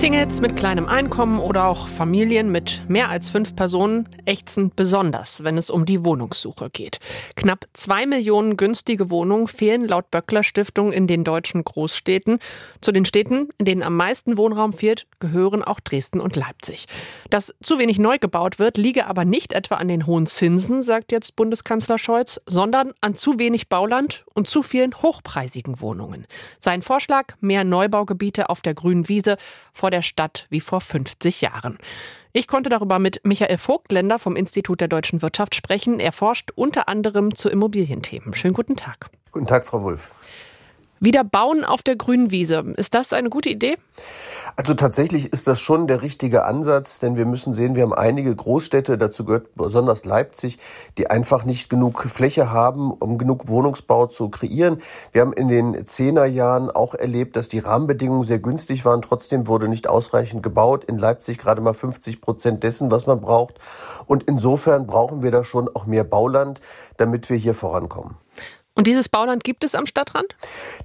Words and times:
Singles 0.00 0.40
mit 0.40 0.56
kleinem 0.56 0.88
Einkommen 0.88 1.40
oder 1.40 1.66
auch 1.66 1.86
Familien 1.86 2.50
mit 2.50 2.80
mehr 2.88 3.10
als 3.10 3.28
fünf 3.28 3.54
Personen 3.54 4.08
ächzen 4.24 4.72
besonders, 4.74 5.44
wenn 5.44 5.58
es 5.58 5.68
um 5.68 5.84
die 5.84 6.06
Wohnungssuche 6.06 6.70
geht. 6.70 7.00
Knapp 7.36 7.66
zwei 7.74 8.06
Millionen 8.06 8.56
günstige 8.56 9.10
Wohnungen 9.10 9.46
fehlen 9.46 9.86
laut 9.86 10.10
Böckler 10.10 10.42
Stiftung 10.42 10.90
in 10.90 11.06
den 11.06 11.22
deutschen 11.22 11.64
Großstädten. 11.64 12.38
Zu 12.80 12.92
den 12.92 13.04
Städten, 13.04 13.50
in 13.58 13.66
denen 13.66 13.82
am 13.82 13.94
meisten 13.94 14.38
Wohnraum 14.38 14.72
fehlt, 14.72 15.06
gehören 15.18 15.62
auch 15.62 15.80
Dresden 15.80 16.20
und 16.20 16.34
Leipzig. 16.34 16.86
Dass 17.28 17.54
zu 17.62 17.78
wenig 17.78 17.98
neu 17.98 18.16
gebaut 18.16 18.58
wird, 18.58 18.78
liege 18.78 19.06
aber 19.06 19.26
nicht 19.26 19.52
etwa 19.52 19.74
an 19.74 19.88
den 19.88 20.06
hohen 20.06 20.26
Zinsen, 20.26 20.82
sagt 20.82 21.12
jetzt 21.12 21.36
Bundeskanzler 21.36 21.98
Scholz, 21.98 22.40
sondern 22.46 22.94
an 23.02 23.14
zu 23.14 23.38
wenig 23.38 23.68
Bauland 23.68 24.24
und 24.32 24.48
zu 24.48 24.62
vielen 24.62 24.94
hochpreisigen 24.94 25.82
Wohnungen. 25.82 26.26
Sein 26.58 26.80
Vorschlag, 26.80 27.34
mehr 27.40 27.64
Neubaugebiete 27.64 28.48
auf 28.48 28.62
der 28.62 28.72
grünen 28.72 29.06
Wiese 29.10 29.36
vor 29.74 29.89
vor 29.90 29.96
der 29.96 30.02
Stadt 30.02 30.46
wie 30.50 30.60
vor 30.60 30.80
50 30.80 31.40
Jahren. 31.40 31.76
Ich 32.32 32.46
konnte 32.46 32.70
darüber 32.70 33.00
mit 33.00 33.22
Michael 33.24 33.58
Vogtländer 33.58 34.20
vom 34.20 34.36
Institut 34.36 34.80
der 34.80 34.86
deutschen 34.86 35.20
Wirtschaft 35.20 35.56
sprechen. 35.56 35.98
Er 35.98 36.12
forscht 36.12 36.52
unter 36.54 36.88
anderem 36.88 37.34
zu 37.34 37.48
Immobilienthemen. 37.48 38.32
Schönen 38.34 38.54
guten 38.54 38.76
Tag. 38.76 39.10
Guten 39.32 39.48
Tag, 39.48 39.66
Frau 39.66 39.82
Wulff. 39.82 40.12
Wieder 41.02 41.24
bauen 41.24 41.64
auf 41.64 41.82
der 41.82 41.96
grünen 41.96 42.30
Wiese. 42.30 42.74
Ist 42.76 42.94
das 42.94 43.14
eine 43.14 43.30
gute 43.30 43.48
Idee? 43.48 43.78
Also 44.56 44.74
tatsächlich 44.74 45.32
ist 45.32 45.46
das 45.46 45.58
schon 45.58 45.86
der 45.86 46.02
richtige 46.02 46.44
Ansatz, 46.44 46.98
denn 46.98 47.16
wir 47.16 47.24
müssen 47.24 47.54
sehen, 47.54 47.74
wir 47.74 47.84
haben 47.84 47.94
einige 47.94 48.36
Großstädte, 48.36 48.98
dazu 48.98 49.24
gehört 49.24 49.54
besonders 49.54 50.04
Leipzig, 50.04 50.58
die 50.98 51.08
einfach 51.08 51.46
nicht 51.46 51.70
genug 51.70 52.02
Fläche 52.02 52.52
haben, 52.52 52.92
um 52.92 53.16
genug 53.16 53.48
Wohnungsbau 53.48 54.06
zu 54.06 54.28
kreieren. 54.28 54.76
Wir 55.12 55.22
haben 55.22 55.32
in 55.32 55.48
den 55.48 55.86
Zehnerjahren 55.86 56.70
auch 56.70 56.94
erlebt, 56.94 57.34
dass 57.36 57.48
die 57.48 57.60
Rahmenbedingungen 57.60 58.24
sehr 58.24 58.38
günstig 58.38 58.84
waren. 58.84 59.00
Trotzdem 59.00 59.46
wurde 59.46 59.68
nicht 59.68 59.88
ausreichend 59.88 60.42
gebaut. 60.42 60.84
In 60.84 60.98
Leipzig 60.98 61.38
gerade 61.38 61.62
mal 61.62 61.72
50 61.72 62.20
Prozent 62.20 62.62
dessen, 62.62 62.90
was 62.90 63.06
man 63.06 63.22
braucht. 63.22 63.54
Und 64.06 64.24
insofern 64.24 64.86
brauchen 64.86 65.22
wir 65.22 65.30
da 65.30 65.44
schon 65.44 65.74
auch 65.74 65.86
mehr 65.86 66.04
Bauland, 66.04 66.60
damit 66.98 67.30
wir 67.30 67.38
hier 67.38 67.54
vorankommen. 67.54 68.16
Und 68.76 68.86
dieses 68.86 69.08
Bauland 69.08 69.42
gibt 69.42 69.64
es 69.64 69.74
am 69.74 69.86
Stadtrand? 69.86 70.36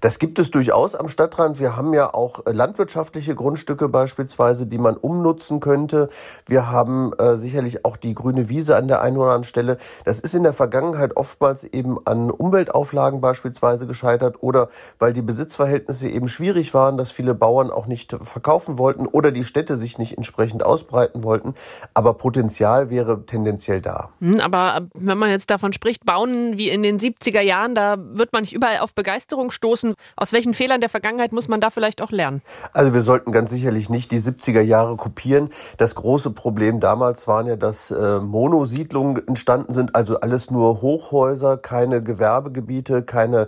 Das 0.00 0.18
gibt 0.18 0.38
es 0.38 0.50
durchaus 0.50 0.94
am 0.94 1.08
Stadtrand. 1.08 1.60
Wir 1.60 1.76
haben 1.76 1.92
ja 1.92 2.12
auch 2.12 2.46
äh, 2.46 2.52
landwirtschaftliche 2.52 3.34
Grundstücke 3.34 3.90
beispielsweise, 3.90 4.66
die 4.66 4.78
man 4.78 4.96
umnutzen 4.96 5.60
könnte. 5.60 6.08
Wir 6.46 6.70
haben 6.70 7.12
äh, 7.18 7.36
sicherlich 7.36 7.84
auch 7.84 7.98
die 7.98 8.14
grüne 8.14 8.48
Wiese 8.48 8.76
an 8.76 8.88
der 8.88 9.02
einen 9.02 9.18
oder 9.18 9.26
anderen 9.26 9.44
Stelle. 9.44 9.76
Das 10.06 10.18
ist 10.18 10.34
in 10.34 10.44
der 10.44 10.54
Vergangenheit 10.54 11.16
oftmals 11.16 11.64
eben 11.64 11.98
an 12.06 12.30
Umweltauflagen 12.30 13.20
beispielsweise 13.20 13.86
gescheitert 13.86 14.38
oder 14.40 14.68
weil 14.98 15.12
die 15.12 15.22
Besitzverhältnisse 15.22 16.08
eben 16.08 16.26
schwierig 16.26 16.72
waren, 16.72 16.96
dass 16.96 17.12
viele 17.12 17.34
Bauern 17.34 17.70
auch 17.70 17.86
nicht 17.86 18.16
verkaufen 18.18 18.78
wollten 18.78 19.06
oder 19.06 19.30
die 19.30 19.44
Städte 19.44 19.76
sich 19.76 19.98
nicht 19.98 20.16
entsprechend 20.16 20.64
ausbreiten 20.64 21.22
wollten. 21.22 21.52
Aber 21.92 22.14
Potenzial 22.14 22.88
wäre 22.88 23.26
tendenziell 23.26 23.82
da. 23.82 24.08
Hm, 24.20 24.40
aber 24.40 24.76
äh, 24.76 24.82
wenn 24.94 25.18
man 25.18 25.28
jetzt 25.28 25.50
davon 25.50 25.74
spricht, 25.74 26.06
bauen 26.06 26.56
wie 26.56 26.70
in 26.70 26.82
den 26.82 26.98
70er 26.98 27.42
Jahren, 27.42 27.73
da 27.74 27.96
wird 27.98 28.32
man 28.32 28.42
nicht 28.42 28.52
überall 28.52 28.78
auf 28.78 28.94
Begeisterung 28.94 29.50
stoßen. 29.50 29.94
Aus 30.16 30.32
welchen 30.32 30.54
Fehlern 30.54 30.80
der 30.80 30.90
Vergangenheit 30.90 31.32
muss 31.32 31.48
man 31.48 31.60
da 31.60 31.70
vielleicht 31.70 32.02
auch 32.02 32.10
lernen? 32.10 32.42
Also 32.72 32.94
wir 32.94 33.02
sollten 33.02 33.32
ganz 33.32 33.50
sicherlich 33.50 33.90
nicht 33.90 34.12
die 34.12 34.20
70er 34.20 34.60
Jahre 34.60 34.96
kopieren. 34.96 35.48
Das 35.78 35.94
große 35.94 36.30
Problem 36.30 36.80
damals 36.80 37.26
waren 37.28 37.46
ja, 37.46 37.56
dass 37.56 37.90
äh, 37.90 38.20
Monosiedlungen 38.20 39.26
entstanden 39.26 39.72
sind, 39.74 39.94
also 39.94 40.20
alles 40.20 40.50
nur 40.50 40.82
Hochhäuser, 40.82 41.56
keine 41.56 42.00
Gewerbegebiete, 42.00 43.02
keine 43.02 43.46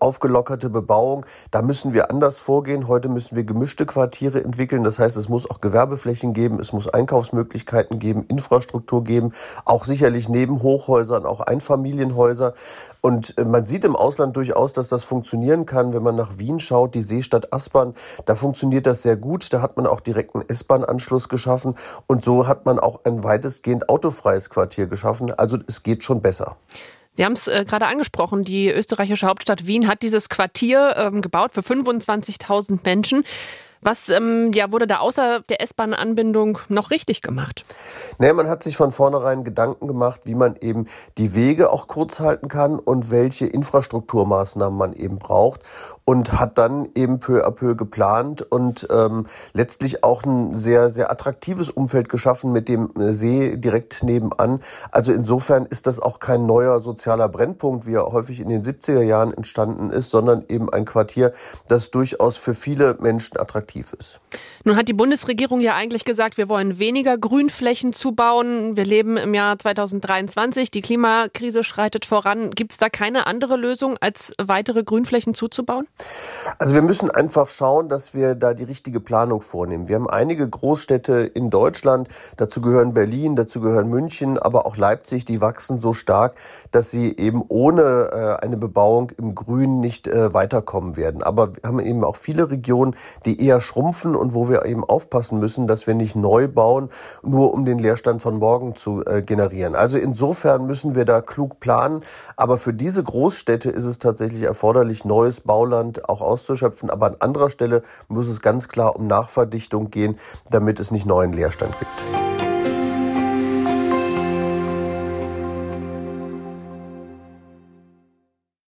aufgelockerte 0.00 0.70
Bebauung. 0.70 1.26
Da 1.50 1.62
müssen 1.62 1.92
wir 1.92 2.10
anders 2.10 2.38
vorgehen. 2.38 2.88
Heute 2.88 3.08
müssen 3.08 3.36
wir 3.36 3.44
gemischte 3.44 3.86
Quartiere 3.86 4.42
entwickeln. 4.42 4.84
Das 4.84 4.98
heißt, 4.98 5.16
es 5.16 5.28
muss 5.28 5.48
auch 5.50 5.60
Gewerbeflächen 5.60 6.32
geben, 6.32 6.58
es 6.60 6.72
muss 6.72 6.88
Einkaufsmöglichkeiten 6.88 7.98
geben, 7.98 8.24
Infrastruktur 8.28 9.04
geben, 9.04 9.32
auch 9.64 9.84
sicherlich 9.84 10.28
neben 10.28 10.62
Hochhäusern 10.62 11.26
auch 11.26 11.40
Einfamilienhäuser. 11.40 12.54
Und 13.00 13.36
äh, 13.38 13.44
man 13.58 13.64
sieht 13.64 13.84
im 13.84 13.96
Ausland 13.96 14.36
durchaus, 14.36 14.72
dass 14.72 14.86
das 14.86 15.02
funktionieren 15.02 15.66
kann. 15.66 15.92
Wenn 15.92 16.04
man 16.04 16.14
nach 16.14 16.38
Wien 16.38 16.60
schaut, 16.60 16.94
die 16.94 17.02
Seestadt 17.02 17.52
Aspern, 17.52 17.92
da 18.24 18.36
funktioniert 18.36 18.86
das 18.86 19.02
sehr 19.02 19.16
gut. 19.16 19.52
Da 19.52 19.60
hat 19.60 19.76
man 19.76 19.84
auch 19.84 19.98
direkt 19.98 20.36
einen 20.36 20.48
S-Bahn-Anschluss 20.48 21.28
geschaffen 21.28 21.74
und 22.06 22.24
so 22.24 22.46
hat 22.46 22.66
man 22.66 22.78
auch 22.78 23.00
ein 23.04 23.24
weitestgehend 23.24 23.88
autofreies 23.88 24.50
Quartier 24.50 24.86
geschaffen. 24.86 25.32
Also 25.32 25.58
es 25.66 25.82
geht 25.82 26.04
schon 26.04 26.22
besser. 26.22 26.54
Sie 27.14 27.24
haben 27.24 27.32
es 27.32 27.48
äh, 27.48 27.64
gerade 27.66 27.86
angesprochen, 27.86 28.44
die 28.44 28.70
österreichische 28.70 29.26
Hauptstadt 29.26 29.66
Wien 29.66 29.88
hat 29.88 30.02
dieses 30.02 30.28
Quartier 30.28 30.94
ähm, 30.96 31.20
gebaut 31.20 31.50
für 31.50 31.62
25.000 31.62 32.78
Menschen. 32.84 33.24
Was 33.80 34.08
ähm, 34.08 34.50
ja, 34.52 34.72
wurde 34.72 34.88
da 34.88 34.98
außer 34.98 35.40
der 35.48 35.60
S-Bahn-Anbindung 35.62 36.58
noch 36.68 36.90
richtig 36.90 37.22
gemacht? 37.22 37.62
Naja, 38.18 38.34
man 38.34 38.48
hat 38.48 38.64
sich 38.64 38.76
von 38.76 38.90
vornherein 38.90 39.44
Gedanken 39.44 39.86
gemacht, 39.86 40.22
wie 40.24 40.34
man 40.34 40.56
eben 40.60 40.86
die 41.16 41.34
Wege 41.34 41.70
auch 41.70 41.86
kurz 41.86 42.18
halten 42.18 42.48
kann 42.48 42.80
und 42.80 43.10
welche 43.10 43.46
Infrastrukturmaßnahmen 43.46 44.76
man 44.76 44.92
eben 44.94 45.18
braucht 45.20 45.60
und 46.04 46.32
hat 46.32 46.58
dann 46.58 46.88
eben 46.96 47.20
peu 47.20 47.46
à 47.46 47.52
peu 47.52 47.76
geplant 47.76 48.42
und 48.42 48.88
ähm, 48.90 49.26
letztlich 49.52 50.02
auch 50.02 50.24
ein 50.24 50.58
sehr, 50.58 50.90
sehr 50.90 51.12
attraktives 51.12 51.70
Umfeld 51.70 52.08
geschaffen 52.08 52.50
mit 52.50 52.68
dem 52.68 52.90
See 52.96 53.56
direkt 53.56 54.02
nebenan. 54.02 54.58
Also 54.90 55.12
insofern 55.12 55.66
ist 55.66 55.86
das 55.86 56.00
auch 56.00 56.18
kein 56.18 56.46
neuer 56.46 56.80
sozialer 56.80 57.28
Brennpunkt, 57.28 57.86
wie 57.86 57.94
er 57.94 58.10
häufig 58.10 58.40
in 58.40 58.48
den 58.48 58.64
70er 58.64 59.02
Jahren 59.02 59.32
entstanden 59.32 59.90
ist, 59.90 60.10
sondern 60.10 60.44
eben 60.48 60.68
ein 60.68 60.84
Quartier, 60.84 61.30
das 61.68 61.92
durchaus 61.92 62.36
für 62.36 62.54
viele 62.54 62.96
Menschen 63.00 63.38
attraktiv 63.38 63.67
attraktiv 63.68 63.92
ist. 63.98 64.20
Nun 64.64 64.76
hat 64.76 64.88
die 64.88 64.92
Bundesregierung 64.92 65.60
ja 65.60 65.74
eigentlich 65.74 66.04
gesagt, 66.04 66.36
wir 66.36 66.48
wollen 66.48 66.78
weniger 66.78 67.16
Grünflächen 67.16 67.92
zubauen. 67.92 68.76
Wir 68.76 68.84
leben 68.84 69.16
im 69.16 69.34
Jahr 69.34 69.58
2023. 69.58 70.70
Die 70.70 70.82
Klimakrise 70.82 71.64
schreitet 71.64 72.04
voran. 72.04 72.50
Gibt 72.50 72.72
es 72.72 72.78
da 72.78 72.88
keine 72.88 73.26
andere 73.26 73.56
Lösung, 73.56 73.96
als 74.00 74.32
weitere 74.38 74.84
Grünflächen 74.84 75.34
zuzubauen? 75.34 75.86
Also 76.58 76.74
wir 76.74 76.82
müssen 76.82 77.10
einfach 77.10 77.48
schauen, 77.48 77.88
dass 77.88 78.14
wir 78.14 78.34
da 78.34 78.54
die 78.54 78.64
richtige 78.64 79.00
Planung 79.00 79.42
vornehmen. 79.42 79.88
Wir 79.88 79.96
haben 79.96 80.08
einige 80.08 80.48
Großstädte 80.48 81.30
in 81.34 81.50
Deutschland. 81.50 82.08
Dazu 82.36 82.60
gehören 82.60 82.94
Berlin, 82.94 83.36
dazu 83.36 83.60
gehören 83.60 83.88
München, 83.88 84.38
aber 84.38 84.66
auch 84.66 84.76
Leipzig. 84.76 85.24
Die 85.24 85.40
wachsen 85.40 85.78
so 85.78 85.92
stark, 85.92 86.34
dass 86.70 86.90
sie 86.90 87.16
eben 87.16 87.42
ohne 87.48 88.38
äh, 88.40 88.44
eine 88.44 88.56
Bebauung 88.56 89.12
im 89.18 89.34
Grün 89.34 89.80
nicht 89.80 90.06
äh, 90.06 90.32
weiterkommen 90.34 90.96
werden. 90.96 91.22
Aber 91.22 91.54
wir 91.54 91.62
haben 91.64 91.80
eben 91.80 92.04
auch 92.04 92.16
viele 92.16 92.50
Regionen, 92.50 92.94
die 93.24 93.44
eher 93.44 93.57
schrumpfen 93.60 94.16
und 94.16 94.34
wo 94.34 94.48
wir 94.48 94.64
eben 94.64 94.84
aufpassen 94.84 95.38
müssen, 95.38 95.66
dass 95.66 95.86
wir 95.86 95.94
nicht 95.94 96.16
neu 96.16 96.48
bauen, 96.48 96.88
nur 97.22 97.52
um 97.54 97.64
den 97.64 97.78
Leerstand 97.78 98.22
von 98.22 98.38
morgen 98.38 98.76
zu 98.76 99.04
äh, 99.04 99.22
generieren. 99.22 99.74
Also 99.74 99.98
insofern 99.98 100.66
müssen 100.66 100.94
wir 100.94 101.04
da 101.04 101.20
klug 101.20 101.60
planen. 101.60 102.02
Aber 102.36 102.58
für 102.58 102.72
diese 102.72 103.02
Großstädte 103.02 103.70
ist 103.70 103.84
es 103.84 103.98
tatsächlich 103.98 104.42
erforderlich, 104.42 105.04
neues 105.04 105.40
Bauland 105.40 106.08
auch 106.08 106.20
auszuschöpfen. 106.20 106.90
Aber 106.90 107.06
an 107.06 107.16
anderer 107.20 107.50
Stelle 107.50 107.82
muss 108.08 108.28
es 108.28 108.40
ganz 108.40 108.68
klar 108.68 108.96
um 108.96 109.06
Nachverdichtung 109.06 109.90
gehen, 109.90 110.16
damit 110.50 110.80
es 110.80 110.90
nicht 110.90 111.06
neuen 111.06 111.32
Leerstand 111.32 111.74
gibt. 111.78 112.57